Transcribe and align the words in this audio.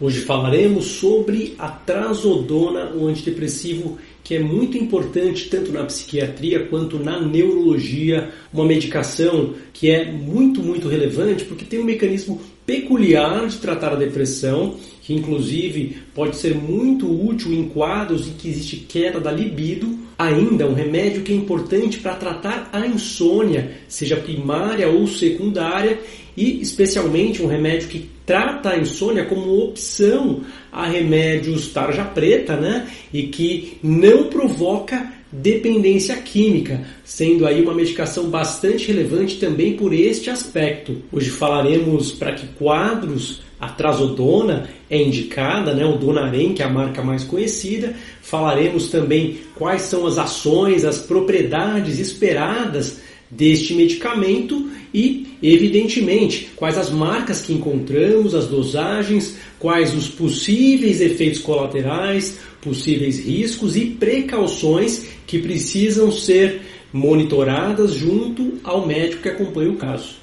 Hoje 0.00 0.20
falaremos 0.20 0.86
sobre 0.86 1.54
a 1.58 1.68
trazodona, 1.68 2.90
um 2.96 3.06
antidepressivo 3.06 3.98
que 4.24 4.34
é 4.34 4.40
muito 4.40 4.78
importante 4.78 5.50
tanto 5.50 5.70
na 5.70 5.84
psiquiatria 5.84 6.66
quanto 6.68 6.98
na 6.98 7.20
neurologia, 7.20 8.30
uma 8.50 8.64
medicação 8.64 9.52
que 9.74 9.90
é 9.90 10.10
muito, 10.10 10.62
muito 10.62 10.88
relevante 10.88 11.44
porque 11.44 11.66
tem 11.66 11.80
um 11.80 11.84
mecanismo 11.84 12.40
peculiar 12.64 13.46
de 13.46 13.58
tratar 13.58 13.92
a 13.92 13.96
depressão, 13.96 14.76
que 15.02 15.12
inclusive 15.12 15.98
pode 16.14 16.36
ser 16.36 16.54
muito 16.54 17.06
útil 17.06 17.52
em 17.52 17.68
quadros 17.68 18.26
em 18.26 18.32
que 18.32 18.48
existe 18.48 18.76
queda 18.76 19.20
da 19.20 19.30
libido. 19.30 19.98
Ainda 20.20 20.66
um 20.66 20.74
remédio 20.74 21.22
que 21.22 21.32
é 21.32 21.34
importante 21.34 21.98
para 21.98 22.14
tratar 22.14 22.68
a 22.74 22.86
insônia, 22.86 23.70
seja 23.88 24.18
primária 24.18 24.86
ou 24.86 25.06
secundária, 25.06 25.98
e 26.36 26.60
especialmente 26.60 27.42
um 27.42 27.46
remédio 27.46 27.88
que 27.88 28.10
trata 28.26 28.68
a 28.68 28.78
insônia 28.78 29.24
como 29.24 29.58
opção 29.64 30.42
a 30.70 30.86
remédios 30.86 31.68
tarja 31.68 32.04
preta, 32.04 32.54
né? 32.54 32.86
E 33.10 33.28
que 33.28 33.78
não 33.82 34.24
provoca 34.24 35.10
dependência 35.32 36.16
química, 36.16 36.80
sendo 37.04 37.46
aí 37.46 37.62
uma 37.62 37.74
medicação 37.74 38.28
bastante 38.28 38.88
relevante 38.88 39.38
também 39.38 39.74
por 39.74 39.92
este 39.92 40.30
aspecto. 40.30 41.02
Hoje 41.12 41.30
falaremos 41.30 42.12
para 42.12 42.32
que 42.32 42.46
quadros 42.48 43.42
a 43.60 43.68
trazodona 43.68 44.68
é 44.88 45.00
indicada, 45.00 45.74
né? 45.74 45.84
o 45.84 45.98
Donarem, 45.98 46.54
que 46.54 46.62
é 46.62 46.64
a 46.64 46.70
marca 46.70 47.02
mais 47.02 47.24
conhecida. 47.24 47.94
Falaremos 48.22 48.88
também 48.88 49.38
quais 49.54 49.82
são 49.82 50.06
as 50.06 50.16
ações, 50.16 50.84
as 50.84 50.98
propriedades 50.98 51.98
esperadas 51.98 53.00
deste 53.30 53.74
medicamento 53.74 54.68
e, 54.92 55.36
evidentemente, 55.42 56.50
quais 56.56 56.76
as 56.76 56.90
marcas 56.90 57.42
que 57.42 57.52
encontramos, 57.52 58.34
as 58.34 58.48
dosagens, 58.48 59.36
quais 59.58 59.94
os 59.94 60.08
possíveis 60.08 61.00
efeitos 61.00 61.40
colaterais, 61.40 62.38
possíveis 62.60 63.20
riscos 63.20 63.76
e 63.76 63.86
precauções 63.86 65.06
que 65.26 65.38
precisam 65.38 66.10
ser 66.10 66.62
monitoradas 66.92 67.94
junto 67.94 68.58
ao 68.64 68.86
médico 68.86 69.22
que 69.22 69.28
acompanha 69.28 69.70
o 69.70 69.76
caso. 69.76 70.18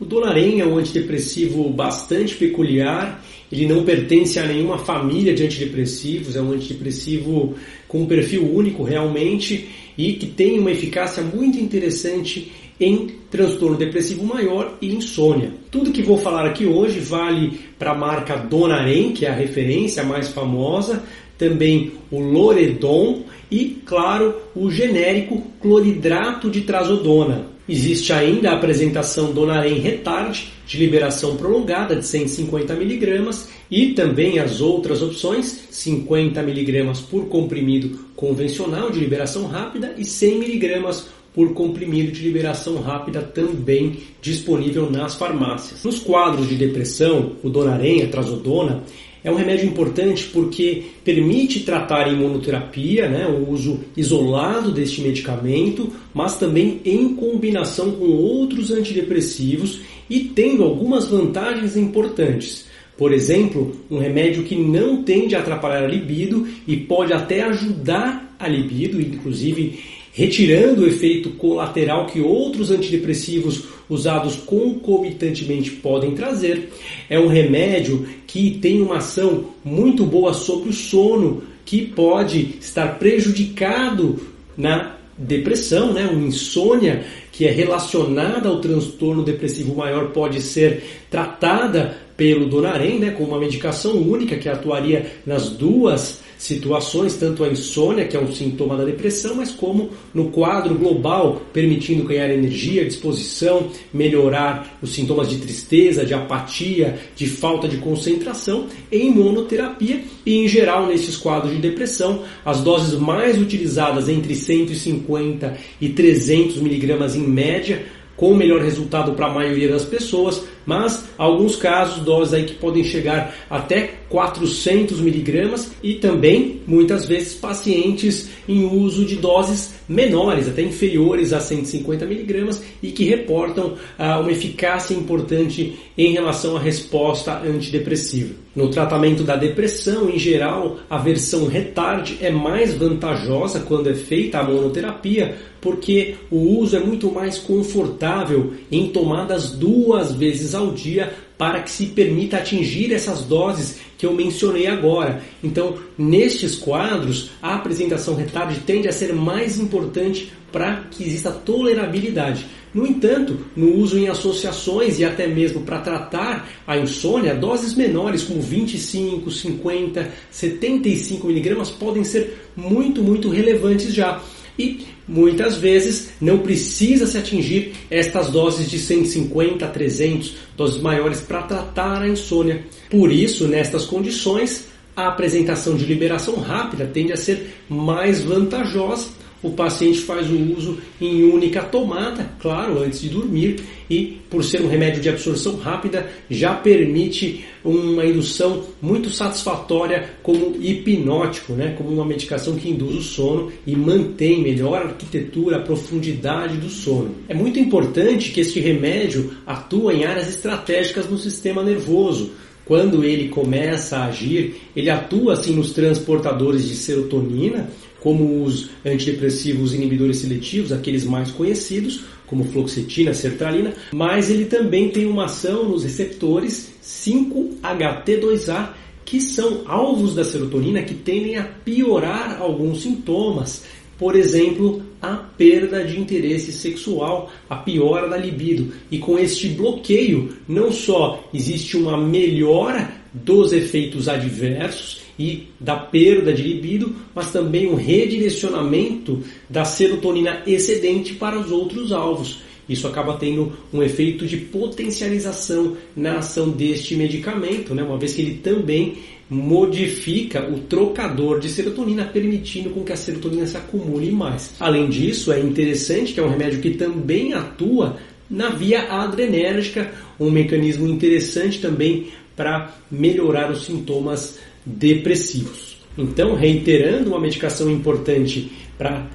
O 0.00 0.04
Donarem 0.04 0.60
é 0.60 0.66
um 0.66 0.78
antidepressivo 0.78 1.68
bastante 1.70 2.36
peculiar, 2.36 3.20
ele 3.50 3.66
não 3.66 3.84
pertence 3.84 4.38
a 4.38 4.46
nenhuma 4.46 4.78
família 4.78 5.34
de 5.34 5.44
antidepressivos, 5.44 6.36
é 6.36 6.42
um 6.42 6.52
antidepressivo 6.52 7.54
com 7.86 8.02
um 8.02 8.06
perfil 8.06 8.54
único 8.54 8.82
realmente 8.82 9.68
e 9.96 10.12
que 10.12 10.26
tem 10.26 10.58
uma 10.58 10.70
eficácia 10.70 11.22
muito 11.22 11.58
interessante 11.58 12.52
em 12.80 13.08
transtorno 13.30 13.76
depressivo 13.76 14.24
maior 14.24 14.76
e 14.80 14.94
insônia. 14.94 15.52
Tudo 15.70 15.90
que 15.90 16.02
vou 16.02 16.18
falar 16.18 16.46
aqui 16.46 16.64
hoje 16.64 17.00
vale 17.00 17.58
para 17.78 17.90
a 17.90 17.98
marca 17.98 18.36
Donarem, 18.36 19.12
que 19.12 19.26
é 19.26 19.30
a 19.30 19.34
referência 19.34 20.04
mais 20.04 20.28
famosa, 20.28 21.02
também 21.36 21.92
o 22.10 22.20
Loredon 22.20 23.24
e, 23.50 23.80
claro, 23.84 24.34
o 24.54 24.70
genérico 24.70 25.42
cloridrato 25.60 26.50
de 26.50 26.62
trazodona. 26.62 27.57
Existe 27.68 28.14
ainda 28.14 28.50
a 28.50 28.54
apresentação 28.54 29.32
Donarem 29.32 29.78
Retard, 29.78 30.50
de 30.66 30.78
liberação 30.78 31.36
prolongada 31.36 31.94
de 31.94 32.06
150 32.06 32.72
mg 32.72 33.30
e 33.70 33.92
também 33.92 34.38
as 34.38 34.60
outras 34.60 35.02
opções, 35.02 35.66
50 35.70 36.40
mg 36.40 37.02
por 37.10 37.26
comprimido 37.26 38.06
convencional 38.16 38.90
de 38.90 38.98
liberação 38.98 39.46
rápida 39.46 39.94
e 39.98 40.04
100 40.04 40.44
mg 40.44 41.02
por 41.34 41.52
comprimido 41.52 42.10
de 42.10 42.22
liberação 42.22 42.80
rápida 42.80 43.20
também 43.22 43.98
disponível 44.20 44.90
nas 44.90 45.14
farmácias. 45.14 45.84
Nos 45.84 45.98
quadros 45.98 46.48
de 46.48 46.56
depressão, 46.56 47.32
o 47.42 47.50
Donarem, 47.50 48.02
a 48.02 48.08
trazodona, 48.08 48.82
é 49.28 49.30
um 49.30 49.36
remédio 49.36 49.66
importante 49.68 50.24
porque 50.32 50.84
permite 51.04 51.60
tratar 51.60 52.06
a 52.06 52.08
imunoterapia, 52.08 53.08
né, 53.08 53.26
o 53.26 53.50
uso 53.50 53.80
isolado 53.96 54.72
deste 54.72 55.02
medicamento, 55.02 55.92
mas 56.14 56.38
também 56.38 56.80
em 56.84 57.14
combinação 57.14 57.92
com 57.92 58.06
outros 58.06 58.70
antidepressivos 58.70 59.80
e 60.08 60.20
tendo 60.20 60.64
algumas 60.64 61.06
vantagens 61.08 61.76
importantes. 61.76 62.66
Por 62.96 63.12
exemplo, 63.12 63.76
um 63.90 63.98
remédio 63.98 64.44
que 64.44 64.56
não 64.56 65.02
tende 65.02 65.36
a 65.36 65.40
atrapalhar 65.40 65.84
a 65.84 65.88
libido 65.88 66.48
e 66.66 66.76
pode 66.76 67.12
até 67.12 67.42
ajudar 67.42 68.34
a 68.38 68.48
libido, 68.48 69.00
inclusive 69.00 69.78
retirando 70.12 70.82
o 70.82 70.86
efeito 70.86 71.30
colateral 71.30 72.06
que 72.06 72.20
outros 72.20 72.70
antidepressivos 72.70 73.64
usados 73.88 74.36
concomitantemente 74.36 75.70
podem 75.70 76.14
trazer. 76.14 76.72
É 77.08 77.18
um 77.18 77.28
remédio 77.28 78.06
que 78.26 78.58
tem 78.60 78.80
uma 78.80 78.98
ação 78.98 79.46
muito 79.64 80.04
boa 80.04 80.34
sobre 80.34 80.70
o 80.70 80.72
sono, 80.72 81.42
que 81.64 81.86
pode 81.86 82.56
estar 82.60 82.98
prejudicado 82.98 84.20
na 84.56 84.96
depressão, 85.16 85.92
né? 85.92 86.06
uma 86.06 86.26
insônia 86.26 87.04
que 87.32 87.46
é 87.46 87.50
relacionada 87.50 88.48
ao 88.48 88.60
transtorno 88.60 89.22
depressivo 89.22 89.74
maior 89.74 90.10
pode 90.10 90.40
ser 90.40 90.82
tratada 91.10 91.96
pelo 92.16 92.46
Donarem, 92.46 92.98
né, 92.98 93.12
com 93.12 93.22
uma 93.22 93.38
medicação 93.38 93.96
única 93.96 94.36
que 94.36 94.48
atuaria 94.48 95.12
nas 95.24 95.50
duas 95.50 96.20
situações, 96.38 97.14
tanto 97.14 97.42
a 97.42 97.48
insônia, 97.48 98.06
que 98.06 98.16
é 98.16 98.20
um 98.20 98.32
sintoma 98.32 98.76
da 98.76 98.84
depressão, 98.84 99.34
mas 99.34 99.50
como 99.50 99.90
no 100.14 100.30
quadro 100.30 100.74
global, 100.76 101.42
permitindo 101.52 102.04
ganhar 102.04 102.30
energia, 102.30 102.84
disposição, 102.84 103.68
melhorar 103.92 104.78
os 104.80 104.94
sintomas 104.94 105.28
de 105.28 105.38
tristeza, 105.38 106.06
de 106.06 106.14
apatia, 106.14 106.98
de 107.16 107.26
falta 107.26 107.66
de 107.66 107.78
concentração 107.78 108.66
em 108.90 109.10
monoterapia 109.10 110.00
e 110.24 110.36
em 110.36 110.48
geral 110.48 110.86
nesses 110.86 111.16
quadros 111.16 111.52
de 111.52 111.58
depressão, 111.58 112.22
as 112.44 112.60
doses 112.60 112.98
mais 112.98 113.36
utilizadas 113.36 114.08
entre 114.08 114.36
150 114.36 115.58
e 115.80 115.88
300 115.88 116.58
miligramas 116.58 117.16
em 117.16 117.26
média, 117.26 117.84
com 118.16 118.32
o 118.32 118.36
melhor 118.36 118.60
resultado 118.60 119.12
para 119.12 119.26
a 119.26 119.34
maioria 119.34 119.68
das 119.68 119.84
pessoas, 119.84 120.42
mas 120.68 121.08
alguns 121.16 121.56
casos 121.56 122.04
doses 122.04 122.34
aí 122.34 122.44
que 122.44 122.52
podem 122.52 122.84
chegar 122.84 123.34
até 123.48 123.94
400 124.10 125.00
miligramas 125.00 125.70
e 125.82 125.94
também 125.94 126.60
muitas 126.66 127.06
vezes 127.06 127.32
pacientes 127.32 128.28
em 128.46 128.66
uso 128.66 129.06
de 129.06 129.16
doses 129.16 129.78
menores, 129.88 130.46
até 130.46 130.60
inferiores 130.60 131.32
a 131.32 131.40
150 131.40 132.04
miligramas 132.04 132.62
e 132.82 132.90
que 132.90 133.04
reportam 133.04 133.76
ah, 133.98 134.20
uma 134.20 134.30
eficácia 134.30 134.92
importante 134.92 135.78
em 135.96 136.12
relação 136.12 136.58
à 136.58 136.60
resposta 136.60 137.40
antidepressiva. 137.40 138.34
No 138.54 138.68
tratamento 138.68 139.22
da 139.22 139.36
depressão, 139.36 140.10
em 140.10 140.18
geral, 140.18 140.78
a 140.90 140.98
versão 140.98 141.46
retard 141.46 142.18
é 142.20 142.30
mais 142.30 142.74
vantajosa 142.74 143.60
quando 143.60 143.88
é 143.88 143.94
feita 143.94 144.38
a 144.38 144.42
monoterapia, 144.42 145.36
porque 145.60 146.16
o 146.30 146.58
uso 146.58 146.76
é 146.76 146.80
muito 146.80 147.10
mais 147.10 147.38
confortável 147.38 148.54
em 148.70 148.88
tomadas 148.88 149.50
duas 149.50 150.12
vezes 150.12 150.54
ao 150.58 150.72
dia 150.72 151.14
para 151.36 151.62
que 151.62 151.70
se 151.70 151.86
permita 151.86 152.38
atingir 152.38 152.92
essas 152.92 153.22
doses 153.22 153.78
que 153.96 154.04
eu 154.04 154.12
mencionei 154.12 154.66
agora. 154.66 155.22
Então, 155.42 155.76
nestes 155.96 156.56
quadros, 156.56 157.30
a 157.40 157.54
apresentação 157.54 158.14
retard 158.14 158.58
tende 158.60 158.88
a 158.88 158.92
ser 158.92 159.12
mais 159.12 159.58
importante 159.58 160.32
para 160.52 160.84
que 160.90 161.04
exista 161.04 161.30
tolerabilidade. 161.30 162.46
No 162.72 162.86
entanto, 162.86 163.38
no 163.56 163.76
uso 163.76 163.98
em 163.98 164.08
associações 164.08 164.98
e 164.98 165.04
até 165.04 165.26
mesmo 165.26 165.62
para 165.62 165.80
tratar 165.80 166.48
a 166.66 166.76
insônia, 166.76 167.34
doses 167.34 167.74
menores 167.74 168.22
como 168.22 168.40
25, 168.40 169.30
50, 169.30 170.10
75 170.30 171.26
miligramas 171.26 171.70
podem 171.70 172.04
ser 172.04 172.50
muito, 172.54 173.02
muito 173.02 173.28
relevantes 173.28 173.94
já 173.94 174.20
e 174.58 174.86
muitas 175.08 175.56
vezes 175.56 176.10
não 176.20 176.38
precisa 176.38 177.06
se 177.06 177.16
atingir 177.16 177.72
estas 177.90 178.30
doses 178.30 178.70
de 178.70 178.78
150 178.78 179.64
a 179.64 179.68
300, 179.68 180.36
doses 180.56 180.80
maiores 180.80 181.20
para 181.20 181.42
tratar 181.42 182.02
a 182.02 182.08
insônia. 182.08 182.64
Por 182.90 183.10
isso, 183.10 183.48
nestas 183.48 183.86
condições, 183.86 184.68
a 184.94 185.08
apresentação 185.08 185.76
de 185.76 185.86
liberação 185.86 186.36
rápida 186.36 186.84
tende 186.86 187.12
a 187.12 187.16
ser 187.16 187.54
mais 187.68 188.22
vantajosa 188.22 189.08
o 189.42 189.50
paciente 189.50 190.00
faz 190.00 190.28
o 190.30 190.56
uso 190.56 190.78
em 191.00 191.24
única 191.24 191.62
tomada, 191.62 192.30
claro, 192.40 192.82
antes 192.82 193.00
de 193.00 193.08
dormir, 193.08 193.60
e 193.88 194.18
por 194.28 194.44
ser 194.44 194.60
um 194.60 194.68
remédio 194.68 195.00
de 195.00 195.08
absorção 195.08 195.56
rápida, 195.56 196.08
já 196.28 196.54
permite 196.54 197.44
uma 197.64 198.04
indução 198.04 198.64
muito 198.80 199.10
satisfatória 199.10 200.10
como 200.22 200.56
hipnótico, 200.60 201.52
né? 201.52 201.74
como 201.76 201.90
uma 201.90 202.04
medicação 202.04 202.56
que 202.56 202.68
induz 202.68 202.96
o 202.96 203.02
sono 203.02 203.52
e 203.66 203.74
mantém 203.74 204.42
melhor 204.42 204.82
a 204.82 204.88
arquitetura, 204.88 205.56
a 205.56 205.62
profundidade 205.62 206.56
do 206.56 206.68
sono. 206.68 207.14
É 207.28 207.34
muito 207.34 207.58
importante 207.58 208.30
que 208.30 208.40
este 208.40 208.60
remédio 208.60 209.32
atua 209.46 209.94
em 209.94 210.04
áreas 210.04 210.28
estratégicas 210.28 211.08
no 211.08 211.16
sistema 211.16 211.62
nervoso, 211.62 212.32
quando 212.68 213.02
ele 213.02 213.28
começa 213.28 213.96
a 213.96 214.06
agir, 214.08 214.56
ele 214.76 214.90
atua 214.90 215.32
assim 215.32 215.54
nos 215.54 215.72
transportadores 215.72 216.68
de 216.68 216.74
serotonina, 216.74 217.70
como 218.00 218.44
os 218.44 218.70
antidepressivos 218.84 219.74
inibidores 219.74 220.18
seletivos, 220.18 220.72
aqueles 220.72 221.04
mais 221.04 221.30
conhecidos, 221.30 222.04
como 222.26 222.44
fluoxetina, 222.44 223.14
sertralina, 223.14 223.72
mas 223.92 224.30
ele 224.30 224.44
também 224.44 224.90
tem 224.90 225.06
uma 225.06 225.24
ação 225.24 225.68
nos 225.68 225.82
receptores 225.82 226.70
5-HT2A, 226.82 228.70
que 229.04 229.20
são 229.20 229.62
alvos 229.66 230.14
da 230.14 230.22
serotonina 230.22 230.82
que 230.82 230.94
tendem 230.94 231.38
a 231.38 231.44
piorar 231.44 232.40
alguns 232.40 232.82
sintomas, 232.82 233.64
por 233.98 234.14
exemplo, 234.14 234.82
a 235.02 235.16
perda 235.16 235.82
de 235.82 235.98
interesse 235.98 236.52
sexual, 236.52 237.30
a 237.50 237.56
piora 237.56 238.08
da 238.08 238.16
libido. 238.16 238.72
E 238.90 238.98
com 238.98 239.18
este 239.18 239.48
bloqueio, 239.48 240.36
não 240.46 240.70
só 240.70 241.28
existe 241.34 241.76
uma 241.76 241.96
melhora 241.96 242.92
dos 243.24 243.52
efeitos 243.52 244.08
adversos 244.08 245.00
e 245.18 245.48
da 245.58 245.76
perda 245.76 246.32
de 246.32 246.42
libido, 246.42 246.94
mas 247.14 247.32
também 247.32 247.66
um 247.66 247.74
redirecionamento 247.74 249.22
da 249.48 249.64
serotonina 249.64 250.42
excedente 250.46 251.14
para 251.14 251.38
os 251.38 251.50
outros 251.50 251.92
alvos. 251.92 252.38
Isso 252.68 252.86
acaba 252.86 253.16
tendo 253.16 253.52
um 253.72 253.82
efeito 253.82 254.26
de 254.26 254.36
potencialização 254.36 255.76
na 255.96 256.18
ação 256.18 256.50
deste 256.50 256.94
medicamento, 256.94 257.74
né? 257.74 257.82
uma 257.82 257.98
vez 257.98 258.14
que 258.14 258.20
ele 258.20 258.34
também 258.36 258.98
modifica 259.30 260.48
o 260.50 260.60
trocador 260.60 261.40
de 261.40 261.48
serotonina, 261.48 262.04
permitindo 262.04 262.70
com 262.70 262.82
que 262.82 262.92
a 262.92 262.96
serotonina 262.96 263.46
se 263.46 263.56
acumule 263.56 264.10
mais. 264.10 264.54
Além 264.60 264.88
disso, 264.88 265.32
é 265.32 265.40
interessante 265.40 266.12
que 266.12 266.20
é 266.20 266.22
um 266.22 266.30
remédio 266.30 266.60
que 266.60 266.70
também 266.70 267.32
atua 267.32 267.96
na 268.30 268.50
via 268.50 268.82
adrenérgica, 268.90 269.90
um 270.20 270.30
mecanismo 270.30 270.86
interessante 270.86 271.60
também 271.60 272.08
para 272.38 272.72
melhorar 272.88 273.50
os 273.50 273.66
sintomas 273.66 274.38
depressivos. 274.64 275.76
Então, 275.98 276.36
reiterando, 276.36 277.10
uma 277.10 277.20
medicação 277.20 277.68
importante 277.68 278.52
para 278.78 279.08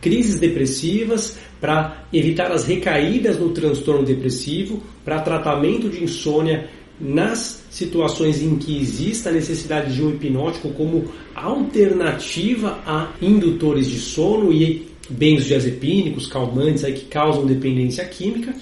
crises 0.00 0.40
depressivas, 0.40 1.38
para 1.60 2.06
evitar 2.10 2.50
as 2.50 2.64
recaídas 2.64 3.38
no 3.38 3.50
transtorno 3.50 4.04
depressivo, 4.04 4.82
para 5.04 5.20
tratamento 5.20 5.90
de 5.90 6.02
insônia 6.02 6.70
nas 6.98 7.62
situações 7.70 8.40
em 8.40 8.56
que 8.56 8.78
exista 8.80 9.28
a 9.28 9.32
necessidade 9.32 9.94
de 9.94 10.02
um 10.02 10.10
hipnótico 10.10 10.70
como 10.70 11.12
alternativa 11.34 12.80
a 12.86 13.12
indutores 13.20 13.86
de 13.86 13.98
sono 13.98 14.50
e 14.50 14.88
benzodiazepínicos, 15.10 16.26
calmantes 16.26 16.84
aí 16.84 16.94
que 16.94 17.04
causam 17.04 17.44
dependência 17.44 18.04
química 18.06 18.54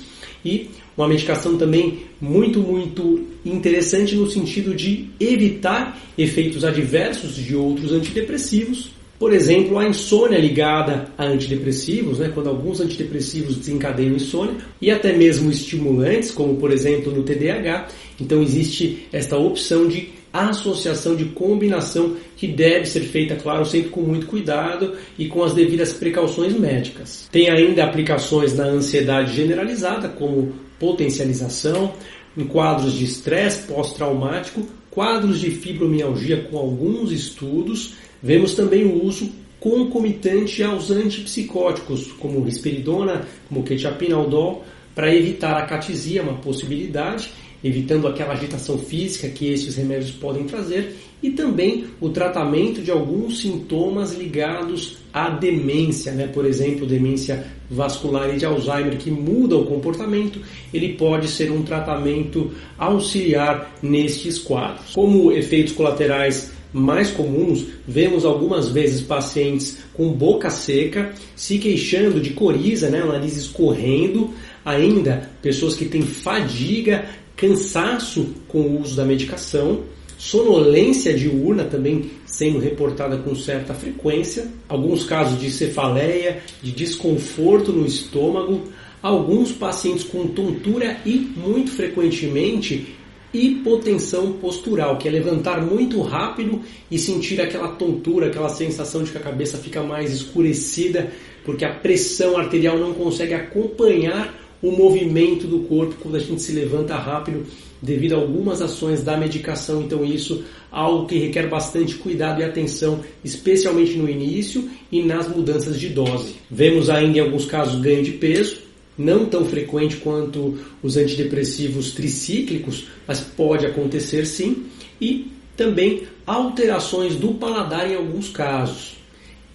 e 0.44 0.70
uma 0.96 1.08
medicação 1.08 1.56
também 1.56 2.00
muito, 2.20 2.60
muito 2.60 3.26
interessante 3.44 4.14
no 4.14 4.30
sentido 4.30 4.74
de 4.74 5.08
evitar 5.18 5.98
efeitos 6.16 6.64
adversos 6.64 7.36
de 7.36 7.56
outros 7.56 7.92
antidepressivos. 7.92 8.90
Por 9.20 9.34
exemplo, 9.34 9.78
a 9.78 9.86
insônia 9.86 10.38
ligada 10.38 11.08
a 11.18 11.26
antidepressivos, 11.26 12.18
né, 12.18 12.30
quando 12.32 12.48
alguns 12.48 12.80
antidepressivos 12.80 13.56
desencadeiam 13.56 14.14
insônia, 14.14 14.56
e 14.80 14.90
até 14.90 15.12
mesmo 15.12 15.50
estimulantes, 15.50 16.30
como 16.30 16.56
por 16.56 16.72
exemplo 16.72 17.12
no 17.12 17.22
TDAH. 17.22 17.88
Então 18.18 18.42
existe 18.42 19.06
esta 19.12 19.36
opção 19.36 19.86
de 19.86 20.08
associação 20.32 21.14
de 21.14 21.26
combinação 21.26 22.16
que 22.34 22.46
deve 22.46 22.86
ser 22.86 23.00
feita, 23.00 23.36
claro, 23.36 23.66
sempre 23.66 23.90
com 23.90 24.00
muito 24.00 24.26
cuidado 24.26 24.94
e 25.18 25.26
com 25.26 25.44
as 25.44 25.52
devidas 25.52 25.92
precauções 25.92 26.58
médicas. 26.58 27.28
Tem 27.30 27.50
ainda 27.50 27.84
aplicações 27.84 28.56
na 28.56 28.64
ansiedade 28.64 29.36
generalizada, 29.36 30.08
como 30.08 30.54
potencialização, 30.78 31.92
em 32.38 32.44
quadros 32.44 32.94
de 32.94 33.04
estresse 33.04 33.66
pós-traumático, 33.66 34.66
quadros 34.90 35.40
de 35.40 35.50
fibromialgia 35.50 36.42
com 36.50 36.56
alguns 36.56 37.12
estudos, 37.12 37.94
vemos 38.22 38.54
também 38.54 38.84
o 38.84 39.04
uso 39.04 39.30
concomitante 39.60 40.62
aos 40.62 40.90
antipsicóticos, 40.90 42.12
como 42.12 42.42
risperidona, 42.42 43.26
como 43.48 43.62
quetiapinaldol, 43.62 44.64
para 44.94 45.14
evitar 45.14 45.56
a 45.56 45.66
catisia, 45.66 46.22
uma 46.22 46.34
possibilidade, 46.34 47.30
evitando 47.62 48.08
aquela 48.08 48.32
agitação 48.32 48.78
física 48.78 49.28
que 49.28 49.52
esses 49.52 49.76
remédios 49.76 50.12
podem 50.12 50.44
trazer, 50.44 50.96
e 51.22 51.30
também 51.30 51.84
o 52.00 52.08
tratamento 52.08 52.80
de 52.80 52.90
alguns 52.90 53.40
sintomas 53.40 54.14
ligados 54.14 54.96
à 55.12 55.28
demência, 55.28 56.12
né? 56.12 56.26
por 56.26 56.46
exemplo, 56.46 56.86
demência 56.86 57.46
vascular 57.68 58.34
e 58.34 58.38
de 58.38 58.46
Alzheimer, 58.46 58.96
que 58.96 59.10
muda 59.10 59.56
o 59.56 59.66
comportamento, 59.66 60.40
ele 60.72 60.94
pode 60.94 61.28
ser 61.28 61.52
um 61.52 61.62
tratamento 61.62 62.50
auxiliar 62.78 63.76
nestes 63.82 64.38
quadros. 64.38 64.94
Como 64.94 65.30
efeitos 65.30 65.74
colaterais 65.74 66.52
mais 66.72 67.10
comuns, 67.10 67.66
vemos 67.86 68.24
algumas 68.24 68.68
vezes 68.68 69.00
pacientes 69.00 69.78
com 69.92 70.12
boca 70.12 70.50
seca, 70.50 71.12
se 71.34 71.58
queixando 71.58 72.20
de 72.20 72.30
coriza, 72.30 72.88
né, 72.88 73.02
o 73.02 73.08
nariz 73.08 73.36
escorrendo, 73.36 74.30
ainda 74.64 75.30
pessoas 75.42 75.74
que 75.74 75.84
têm 75.84 76.02
fadiga, 76.02 77.06
cansaço 77.36 78.34
com 78.46 78.60
o 78.60 78.82
uso 78.82 78.94
da 78.96 79.04
medicação, 79.04 79.80
sonolência 80.18 81.14
diurna 81.14 81.64
também 81.64 82.10
sendo 82.26 82.58
reportada 82.58 83.16
com 83.16 83.34
certa 83.34 83.72
frequência, 83.72 84.46
alguns 84.68 85.04
casos 85.04 85.40
de 85.40 85.50
cefaleia, 85.50 86.42
de 86.62 86.70
desconforto 86.72 87.72
no 87.72 87.86
estômago, 87.86 88.64
alguns 89.02 89.50
pacientes 89.50 90.04
com 90.04 90.26
tontura 90.28 90.98
e, 91.06 91.16
muito 91.16 91.70
frequentemente, 91.70 92.94
hipotensão 93.32 94.32
postural, 94.32 94.98
que 94.98 95.08
é 95.08 95.10
levantar 95.10 95.60
muito 95.64 96.00
rápido 96.02 96.60
e 96.90 96.98
sentir 96.98 97.40
aquela 97.40 97.68
tontura, 97.68 98.26
aquela 98.26 98.48
sensação 98.48 99.02
de 99.02 99.10
que 99.10 99.18
a 99.18 99.20
cabeça 99.20 99.58
fica 99.58 99.82
mais 99.82 100.12
escurecida, 100.12 101.12
porque 101.44 101.64
a 101.64 101.72
pressão 101.74 102.36
arterial 102.36 102.78
não 102.78 102.92
consegue 102.92 103.34
acompanhar 103.34 104.38
o 104.62 104.70
movimento 104.70 105.46
do 105.46 105.60
corpo 105.60 105.94
quando 106.00 106.16
a 106.16 106.20
gente 106.20 106.42
se 106.42 106.52
levanta 106.52 106.94
rápido 106.94 107.46
devido 107.80 108.14
a 108.14 108.18
algumas 108.18 108.60
ações 108.60 109.02
da 109.02 109.16
medicação. 109.16 109.82
Então 109.82 110.04
isso 110.04 110.44
algo 110.70 111.06
que 111.06 111.18
requer 111.18 111.48
bastante 111.48 111.94
cuidado 111.94 112.40
e 112.40 112.44
atenção, 112.44 113.00
especialmente 113.24 113.96
no 113.96 114.08
início 114.08 114.68
e 114.92 115.02
nas 115.02 115.28
mudanças 115.28 115.78
de 115.78 115.88
dose. 115.88 116.34
Vemos 116.50 116.90
ainda 116.90 117.18
em 117.18 117.20
alguns 117.20 117.46
casos 117.46 117.80
ganho 117.80 118.02
de 118.02 118.12
peso, 118.12 118.58
não 119.00 119.24
tão 119.24 119.46
frequente 119.46 119.96
quanto 119.96 120.58
os 120.82 120.98
antidepressivos 120.98 121.92
tricíclicos, 121.92 122.86
mas 123.08 123.20
pode 123.20 123.64
acontecer 123.64 124.26
sim, 124.26 124.66
e 125.00 125.28
também 125.56 126.02
alterações 126.26 127.16
do 127.16 127.32
paladar 127.34 127.90
em 127.90 127.94
alguns 127.94 128.28
casos. 128.28 128.96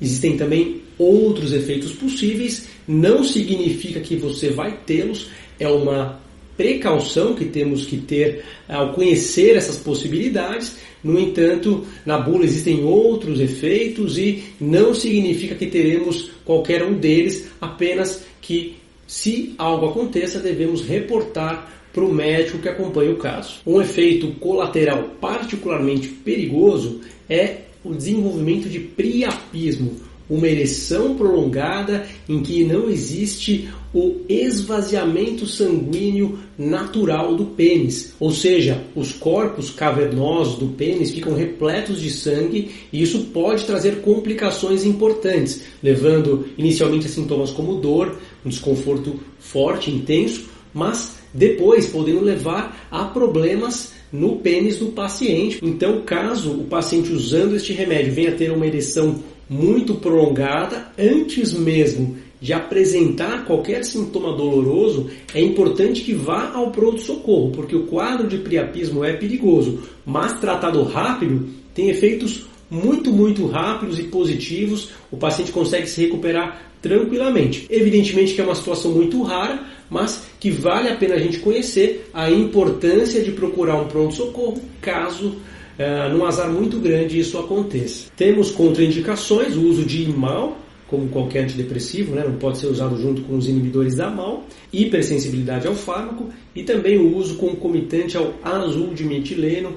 Existem 0.01 0.35
também 0.35 0.81
outros 0.97 1.53
efeitos 1.53 1.91
possíveis, 1.91 2.67
não 2.87 3.23
significa 3.23 3.99
que 3.99 4.15
você 4.15 4.49
vai 4.49 4.79
tê-los, 4.83 5.27
é 5.59 5.67
uma 5.67 6.19
precaução 6.57 7.35
que 7.35 7.45
temos 7.45 7.85
que 7.85 7.97
ter 7.97 8.43
ao 8.67 8.93
conhecer 8.93 9.55
essas 9.55 9.77
possibilidades. 9.77 10.77
No 11.03 11.19
entanto, 11.19 11.85
na 12.03 12.17
bula 12.17 12.45
existem 12.45 12.83
outros 12.83 13.39
efeitos 13.39 14.17
e 14.17 14.43
não 14.59 14.95
significa 14.95 15.53
que 15.53 15.67
teremos 15.67 16.31
qualquer 16.43 16.83
um 16.83 16.93
deles, 16.93 17.47
apenas 17.61 18.23
que 18.41 18.74
se 19.07 19.53
algo 19.57 19.87
aconteça, 19.87 20.39
devemos 20.39 20.81
reportar 20.81 21.71
para 21.93 22.03
o 22.03 22.13
médico 22.13 22.59
que 22.59 22.69
acompanha 22.69 23.11
o 23.11 23.17
caso. 23.17 23.61
Um 23.65 23.81
efeito 23.81 24.31
colateral 24.33 25.03
particularmente 25.21 26.07
perigoso 26.07 27.01
é 27.29 27.61
o 27.83 27.93
desenvolvimento 27.93 28.67
de 28.67 28.79
priapismo, 28.79 29.95
uma 30.29 30.47
ereção 30.47 31.15
prolongada 31.15 32.07
em 32.27 32.41
que 32.41 32.63
não 32.63 32.89
existe 32.89 33.69
o 33.95 34.25
esvaziamento 34.27 35.47
sanguíneo 35.47 36.37
natural 36.57 37.33
do 37.33 37.45
pênis, 37.45 38.13
ou 38.19 38.29
seja, 38.29 38.83
os 38.93 39.13
corpos 39.13 39.69
cavernosos 39.69 40.59
do 40.59 40.67
pênis 40.67 41.11
ficam 41.11 41.33
repletos 41.33 42.01
de 42.01 42.09
sangue 42.09 42.71
e 42.91 43.01
isso 43.01 43.27
pode 43.33 43.63
trazer 43.63 44.01
complicações 44.01 44.83
importantes, 44.83 45.61
levando 45.81 46.45
inicialmente 46.57 47.05
a 47.05 47.09
sintomas 47.09 47.51
como 47.51 47.75
dor, 47.75 48.17
um 48.45 48.49
desconforto 48.49 49.17
forte, 49.39 49.89
intenso, 49.89 50.49
mas 50.73 51.15
depois 51.33 51.85
podendo 51.85 52.19
levar 52.19 52.89
a 52.91 53.05
problemas 53.05 53.93
no 54.11 54.39
pênis 54.39 54.77
do 54.77 54.87
paciente. 54.87 55.59
Então, 55.63 56.01
caso 56.01 56.51
o 56.51 56.63
paciente 56.65 57.13
usando 57.13 57.55
este 57.55 57.71
remédio 57.71 58.11
venha 58.11 58.31
a 58.31 58.35
ter 58.35 58.51
uma 58.51 58.67
ereção 58.67 59.23
muito 59.49 59.95
prolongada, 59.95 60.87
antes 60.97 61.53
mesmo 61.53 62.24
de 62.45 62.53
apresentar 62.53 63.43
qualquer 63.43 63.83
sintoma 63.83 64.31
doloroso, 64.37 65.09
é 65.33 65.41
importante 65.41 66.01
que 66.01 66.13
vá 66.13 66.51
ao 66.53 66.69
pronto-socorro, 66.69 67.49
porque 67.49 67.75
o 67.75 67.87
quadro 67.87 68.27
de 68.27 68.37
priapismo 68.37 69.03
é 69.03 69.13
perigoso, 69.13 69.79
mas 70.05 70.39
tratado 70.39 70.83
rápido 70.83 71.47
tem 71.73 71.89
efeitos 71.89 72.45
muito, 72.69 73.11
muito 73.11 73.47
rápidos 73.47 73.97
e 73.97 74.03
positivos, 74.03 74.91
o 75.09 75.17
paciente 75.17 75.51
consegue 75.51 75.87
se 75.87 75.99
recuperar 76.01 76.69
tranquilamente. 76.83 77.65
Evidentemente 77.67 78.35
que 78.35 78.41
é 78.41 78.43
uma 78.43 78.53
situação 78.53 78.91
muito 78.91 79.23
rara, 79.23 79.65
mas 79.89 80.27
que 80.39 80.51
vale 80.51 80.89
a 80.89 80.95
pena 80.95 81.15
a 81.15 81.19
gente 81.19 81.39
conhecer 81.39 82.11
a 82.13 82.29
importância 82.29 83.23
de 83.23 83.31
procurar 83.31 83.81
um 83.81 83.87
pronto-socorro 83.87 84.61
caso 84.79 85.29
uh, 85.29 86.13
num 86.13 86.23
azar 86.23 86.51
muito 86.51 86.77
grande 86.77 87.19
isso 87.19 87.39
aconteça. 87.39 88.11
Temos 88.15 88.51
contraindicações, 88.51 89.55
o 89.55 89.63
uso 89.63 89.83
de 89.83 90.03
IMAL, 90.03 90.59
como 90.87 91.09
qualquer 91.09 91.43
antidepressivo, 91.43 92.13
né? 92.15 92.23
não 92.23 92.35
pode 92.35 92.59
ser 92.59 92.67
usado 92.67 92.99
junto 93.01 93.21
com 93.23 93.35
os 93.35 93.47
inibidores 93.47 93.95
da 93.95 94.09
MAL, 94.09 94.45
hipersensibilidade 94.71 95.67
ao 95.67 95.73
fármaco 95.73 96.29
e 96.55 96.63
também 96.63 96.97
o 96.97 97.15
uso 97.15 97.35
concomitante 97.37 98.15
ao 98.17 98.33
azul 98.43 98.93
de 98.93 99.03
metileno 99.03 99.73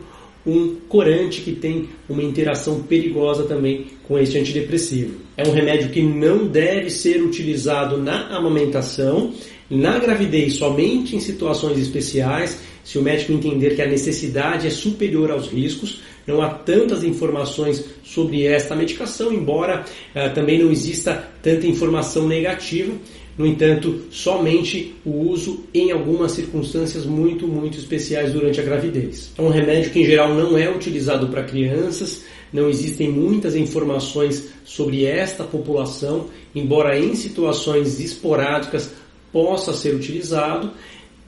um 0.46 0.76
corante 0.88 1.42
que 1.42 1.52
tem 1.52 1.88
uma 2.08 2.22
interação 2.22 2.82
perigosa 2.82 3.44
também 3.44 3.86
com 4.04 4.18
este 4.18 4.38
antidepressivo. 4.38 5.16
É 5.36 5.46
um 5.46 5.52
remédio 5.52 5.90
que 5.90 6.00
não 6.00 6.46
deve 6.46 6.90
ser 6.90 7.22
utilizado 7.22 7.98
na 7.98 8.28
amamentação, 8.28 9.32
na 9.68 9.98
gravidez 9.98 10.54
somente 10.54 11.14
em 11.14 11.20
situações 11.20 11.78
especiais, 11.78 12.60
se 12.82 12.98
o 12.98 13.02
médico 13.02 13.32
entender 13.32 13.76
que 13.76 13.82
a 13.82 13.86
necessidade 13.86 14.66
é 14.66 14.70
superior 14.70 15.30
aos 15.30 15.48
riscos. 15.48 16.00
Não 16.28 16.42
há 16.42 16.50
tantas 16.50 17.02
informações 17.02 17.82
sobre 18.04 18.44
esta 18.44 18.76
medicação, 18.76 19.32
embora 19.32 19.86
uh, 20.14 20.34
também 20.34 20.62
não 20.62 20.70
exista 20.70 21.26
tanta 21.42 21.66
informação 21.66 22.28
negativa. 22.28 22.92
No 23.38 23.46
entanto, 23.46 24.02
somente 24.10 24.94
o 25.06 25.30
uso 25.30 25.64
em 25.72 25.90
algumas 25.90 26.32
circunstâncias 26.32 27.06
muito, 27.06 27.48
muito 27.48 27.78
especiais 27.78 28.30
durante 28.34 28.60
a 28.60 28.62
gravidez. 28.62 29.32
É 29.38 29.40
um 29.40 29.48
remédio 29.48 29.90
que, 29.90 30.00
em 30.00 30.04
geral, 30.04 30.34
não 30.34 30.58
é 30.58 30.68
utilizado 30.68 31.28
para 31.28 31.44
crianças, 31.44 32.24
não 32.52 32.68
existem 32.68 33.10
muitas 33.10 33.56
informações 33.56 34.50
sobre 34.64 35.06
esta 35.06 35.44
população, 35.44 36.26
embora 36.54 36.98
em 36.98 37.14
situações 37.14 38.00
esporádicas 38.00 38.92
possa 39.32 39.72
ser 39.72 39.94
utilizado, 39.94 40.72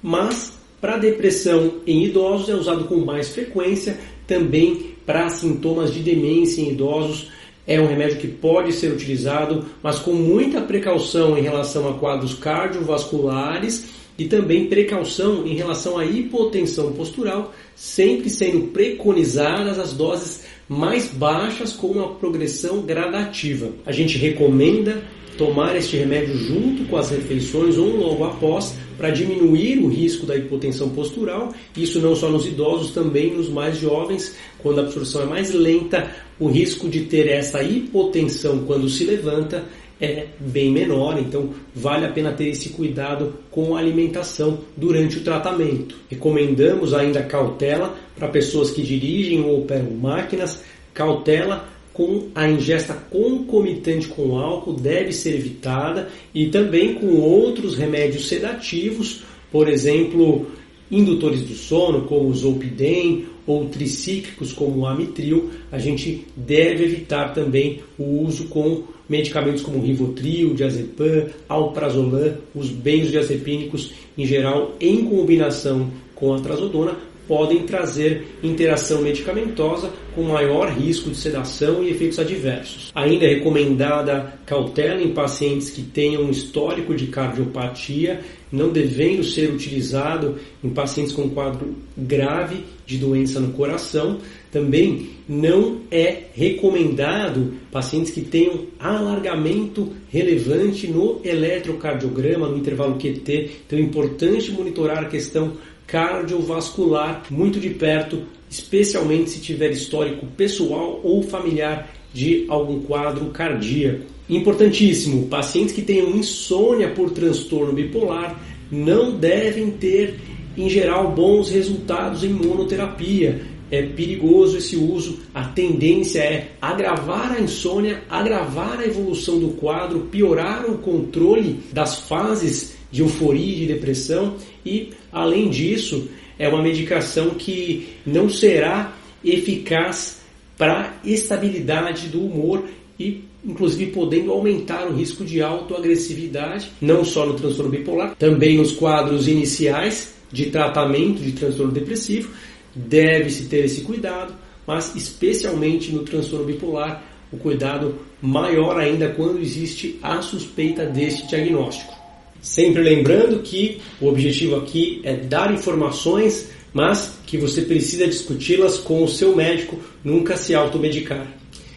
mas 0.02 0.58
para 0.80 0.96
depressão 0.96 1.74
em 1.86 2.04
idosos 2.04 2.48
é 2.48 2.54
usado 2.54 2.84
com 2.84 2.96
mais 2.96 3.28
frequência, 3.28 3.98
também 4.26 4.89
para 5.10 5.28
sintomas 5.28 5.92
de 5.92 5.98
demência 5.98 6.62
em 6.62 6.70
idosos 6.70 7.32
é 7.66 7.80
um 7.80 7.86
remédio 7.88 8.18
que 8.18 8.28
pode 8.28 8.72
ser 8.72 8.92
utilizado, 8.92 9.64
mas 9.82 9.98
com 9.98 10.12
muita 10.12 10.60
precaução 10.60 11.36
em 11.36 11.42
relação 11.42 11.88
a 11.88 11.94
quadros 11.94 12.34
cardiovasculares 12.34 13.86
e 14.16 14.26
também 14.26 14.68
precaução 14.68 15.44
em 15.44 15.56
relação 15.56 15.98
à 15.98 16.04
hipotensão 16.06 16.92
postural, 16.92 17.52
sempre 17.74 18.30
sendo 18.30 18.68
preconizadas 18.68 19.80
as 19.80 19.92
doses 19.92 20.44
mais 20.68 21.08
baixas 21.08 21.72
com 21.72 21.88
uma 21.88 22.14
progressão 22.14 22.82
gradativa. 22.82 23.72
A 23.84 23.90
gente 23.90 24.16
recomenda 24.16 25.02
tomar 25.40 25.74
este 25.74 25.96
remédio 25.96 26.36
junto 26.36 26.84
com 26.84 26.98
as 26.98 27.08
refeições 27.08 27.78
ou 27.78 27.96
logo 27.96 28.24
após 28.24 28.76
para 28.98 29.08
diminuir 29.08 29.78
o 29.78 29.88
risco 29.88 30.26
da 30.26 30.36
hipotensão 30.36 30.90
postural, 30.90 31.54
isso 31.74 31.98
não 31.98 32.14
só 32.14 32.28
nos 32.28 32.44
idosos, 32.44 32.90
também 32.90 33.34
nos 33.34 33.48
mais 33.48 33.78
jovens, 33.78 34.36
quando 34.58 34.80
a 34.80 34.82
absorção 34.82 35.22
é 35.22 35.24
mais 35.24 35.54
lenta, 35.54 36.14
o 36.38 36.46
risco 36.46 36.90
de 36.90 37.06
ter 37.06 37.26
essa 37.26 37.62
hipotensão 37.62 38.64
quando 38.66 38.86
se 38.90 39.04
levanta 39.04 39.64
é 39.98 40.26
bem 40.38 40.70
menor, 40.70 41.18
então 41.18 41.48
vale 41.74 42.04
a 42.04 42.12
pena 42.12 42.32
ter 42.32 42.48
esse 42.48 42.68
cuidado 42.68 43.32
com 43.50 43.74
a 43.74 43.78
alimentação 43.78 44.58
durante 44.76 45.16
o 45.16 45.24
tratamento. 45.24 45.94
Recomendamos 46.10 46.92
ainda 46.92 47.22
cautela 47.22 47.96
para 48.14 48.28
pessoas 48.28 48.70
que 48.70 48.82
dirigem 48.82 49.42
ou 49.42 49.60
operam 49.60 49.90
máquinas, 49.92 50.62
cautela 50.92 51.66
com 51.92 52.28
a 52.34 52.48
ingesta 52.48 52.94
concomitante 52.94 54.08
com 54.08 54.38
álcool 54.38 54.74
deve 54.74 55.12
ser 55.12 55.34
evitada 55.34 56.08
e 56.34 56.46
também 56.46 56.94
com 56.94 57.16
outros 57.16 57.76
remédios 57.76 58.28
sedativos, 58.28 59.22
por 59.50 59.68
exemplo, 59.68 60.46
indutores 60.90 61.42
do 61.42 61.54
sono 61.54 62.02
como 62.02 62.28
o 62.28 62.34
Zolpidem 62.34 63.26
ou 63.46 63.66
tricíclicos 63.66 64.52
como 64.52 64.80
o 64.80 64.86
Amitril, 64.86 65.50
a 65.72 65.78
gente 65.78 66.26
deve 66.36 66.84
evitar 66.84 67.34
também 67.34 67.80
o 67.98 68.22
uso 68.24 68.44
com 68.44 68.84
medicamentos 69.08 69.62
como 69.62 69.82
Rivotril, 69.82 70.54
Diazepam, 70.54 71.26
Alprazolam, 71.48 72.36
os 72.54 72.70
benzodiazepínicos 72.70 73.92
em 74.16 74.24
geral 74.24 74.76
em 74.80 75.04
combinação 75.04 75.90
com 76.14 76.32
a 76.32 76.40
trazodona 76.40 76.96
podem 77.30 77.62
trazer 77.62 78.26
interação 78.42 79.02
medicamentosa 79.02 79.92
com 80.16 80.24
maior 80.24 80.68
risco 80.68 81.10
de 81.10 81.16
sedação 81.16 81.80
e 81.80 81.90
efeitos 81.90 82.18
adversos. 82.18 82.90
Ainda 82.92 83.24
é 83.24 83.34
recomendada 83.34 84.34
cautela 84.44 85.00
em 85.00 85.14
pacientes 85.14 85.70
que 85.70 85.80
tenham 85.80 86.28
histórico 86.28 86.92
de 86.92 87.06
cardiopatia, 87.06 88.20
não 88.50 88.70
devendo 88.70 89.22
ser 89.22 89.48
utilizado 89.48 90.38
em 90.64 90.70
pacientes 90.70 91.12
com 91.12 91.30
quadro 91.30 91.76
grave 91.96 92.64
de 92.84 92.98
doença 92.98 93.38
no 93.38 93.52
coração. 93.52 94.18
Também 94.50 95.10
não 95.28 95.82
é 95.88 96.24
recomendado 96.34 97.54
pacientes 97.70 98.10
que 98.10 98.22
tenham 98.22 98.66
alargamento 98.80 99.92
relevante 100.08 100.88
no 100.88 101.20
eletrocardiograma, 101.24 102.48
no 102.48 102.58
intervalo 102.58 102.98
QT. 102.98 103.50
Então 103.64 103.78
é 103.78 103.82
importante 103.82 104.50
monitorar 104.50 105.04
a 105.04 105.08
questão 105.08 105.52
cardiovascular 105.90 107.24
muito 107.30 107.58
de 107.58 107.70
perto, 107.70 108.22
especialmente 108.48 109.30
se 109.30 109.40
tiver 109.40 109.70
histórico 109.72 110.24
pessoal 110.36 111.00
ou 111.02 111.22
familiar 111.22 111.90
de 112.14 112.46
algum 112.48 112.80
quadro 112.80 113.26
cardíaco. 113.26 114.04
Importantíssimo, 114.28 115.26
pacientes 115.26 115.74
que 115.74 115.82
tenham 115.82 116.10
insônia 116.10 116.88
por 116.90 117.10
transtorno 117.10 117.72
bipolar 117.72 118.40
não 118.70 119.16
devem 119.16 119.72
ter, 119.72 120.20
em 120.56 120.68
geral, 120.70 121.10
bons 121.10 121.50
resultados 121.50 122.22
em 122.22 122.28
monoterapia. 122.28 123.42
É 123.68 123.82
perigoso 123.82 124.58
esse 124.58 124.76
uso, 124.76 125.18
a 125.34 125.44
tendência 125.44 126.20
é 126.20 126.52
agravar 126.60 127.32
a 127.32 127.40
insônia, 127.40 128.02
agravar 128.08 128.80
a 128.80 128.86
evolução 128.86 129.38
do 129.38 129.50
quadro, 129.50 130.00
piorar 130.10 130.68
o 130.68 130.78
controle 130.78 131.60
das 131.72 132.00
fases 132.00 132.79
de 132.90 133.02
euforia 133.02 133.56
de 133.56 133.66
depressão 133.66 134.36
e, 134.64 134.90
além 135.12 135.48
disso, 135.48 136.08
é 136.38 136.48
uma 136.48 136.62
medicação 136.62 137.30
que 137.30 137.88
não 138.04 138.28
será 138.28 138.96
eficaz 139.24 140.20
para 140.56 140.98
estabilidade 141.04 142.08
do 142.08 142.24
humor 142.24 142.64
e 142.98 143.24
inclusive 143.44 143.92
podendo 143.92 144.30
aumentar 144.32 144.86
o 144.86 144.94
risco 144.94 145.24
de 145.24 145.40
autoagressividade, 145.40 146.70
não 146.80 147.04
só 147.04 147.24
no 147.24 147.34
transtorno 147.34 147.70
bipolar, 147.70 148.14
também 148.16 148.58
nos 148.58 148.72
quadros 148.72 149.26
iniciais 149.26 150.14
de 150.30 150.46
tratamento 150.46 151.22
de 151.22 151.32
transtorno 151.32 151.72
depressivo, 151.72 152.30
deve-se 152.74 153.46
ter 153.46 153.64
esse 153.64 153.80
cuidado, 153.80 154.34
mas 154.66 154.94
especialmente 154.94 155.90
no 155.90 156.02
transtorno 156.02 156.44
bipolar, 156.44 157.02
o 157.32 157.36
cuidado 157.36 157.94
maior 158.20 158.78
ainda 158.78 159.08
quando 159.08 159.40
existe 159.40 159.98
a 160.02 160.20
suspeita 160.20 160.84
deste 160.84 161.26
diagnóstico. 161.28 161.99
Sempre 162.40 162.82
lembrando 162.82 163.40
que 163.40 163.78
o 164.00 164.06
objetivo 164.06 164.56
aqui 164.56 165.00
é 165.04 165.14
dar 165.14 165.52
informações, 165.52 166.50
mas 166.72 167.18
que 167.26 167.36
você 167.36 167.62
precisa 167.62 168.06
discuti-las 168.06 168.78
com 168.78 169.02
o 169.02 169.08
seu 169.08 169.36
médico, 169.36 169.78
nunca 170.02 170.36
se 170.36 170.54
automedicar. 170.54 171.26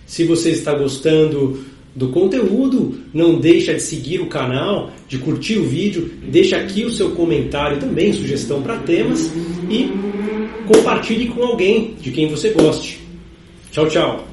Se 0.05 0.23
você 0.23 0.51
está 0.51 0.73
gostando 0.73 1.65
do 1.95 2.09
conteúdo, 2.09 2.99
não 3.13 3.39
deixa 3.39 3.73
de 3.73 3.81
seguir 3.81 4.19
o 4.19 4.27
canal, 4.27 4.91
de 5.07 5.17
curtir 5.17 5.57
o 5.57 5.65
vídeo, 5.65 6.11
deixa 6.23 6.57
aqui 6.57 6.83
o 6.85 6.91
seu 6.91 7.11
comentário 7.11 7.79
também, 7.79 8.13
sugestão 8.13 8.61
para 8.61 8.77
temas 8.77 9.31
e 9.69 9.89
compartilhe 10.67 11.27
com 11.27 11.43
alguém 11.43 11.95
de 12.01 12.11
quem 12.11 12.27
você 12.27 12.49
goste. 12.49 12.99
Tchau, 13.71 13.87
tchau. 13.87 14.32